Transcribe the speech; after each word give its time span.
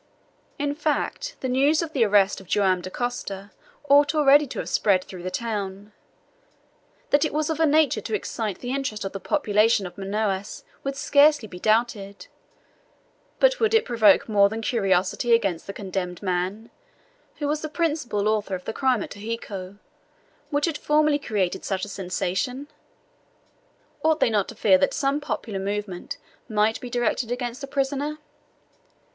In 0.57 0.73
fact, 0.73 1.35
the 1.41 1.47
news 1.47 1.83
of 1.83 1.93
the 1.93 2.03
arrest 2.03 2.41
of 2.41 2.47
Joam 2.47 2.81
Dacosta 2.81 3.51
ought 3.87 4.15
already 4.15 4.47
to 4.47 4.57
have 4.57 4.67
spread 4.67 5.03
through 5.03 5.21
the 5.21 5.29
town. 5.29 5.91
That 7.11 7.23
it 7.23 7.31
was 7.31 7.51
of 7.51 7.59
a 7.59 7.67
nature 7.67 8.01
to 8.01 8.15
excite 8.15 8.61
the 8.61 8.71
interest 8.71 9.05
of 9.05 9.11
the 9.11 9.19
population 9.19 9.85
of 9.85 9.99
Manaos 9.99 10.63
could 10.83 10.95
scarcely 10.95 11.47
be 11.47 11.59
doubted. 11.59 12.25
But 13.39 13.59
would 13.59 13.75
it 13.75 13.85
provoke 13.85 14.27
more 14.27 14.49
than 14.49 14.63
curiosity 14.63 15.35
against 15.35 15.67
the 15.67 15.71
condemned 15.71 16.23
man, 16.23 16.71
who 17.35 17.47
was 17.47 17.61
the 17.61 17.69
principal 17.69 18.27
author 18.27 18.55
of 18.55 18.65
the 18.65 18.73
crime 18.73 19.03
of 19.03 19.11
Tijuco, 19.11 19.77
which 20.49 20.65
had 20.65 20.79
formerly 20.79 21.19
created 21.19 21.63
such 21.63 21.85
a 21.85 21.87
sensation? 21.87 22.69
Ought 24.03 24.19
they 24.19 24.31
not 24.31 24.47
to 24.49 24.55
fear 24.55 24.79
that 24.79 24.95
some 24.95 25.21
popular 25.21 25.59
movement 25.59 26.17
might 26.49 26.81
be 26.81 26.89
directed 26.89 27.31
against 27.31 27.61
the 27.61 27.67
prisoner? 27.67 28.17